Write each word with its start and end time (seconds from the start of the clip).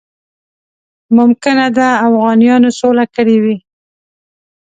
ممکنه 1.17 1.65
ده 1.77 1.87
اوغانیانو 2.05 2.69
سوله 2.79 3.05
کړې 3.15 3.37
وي. 3.43 3.57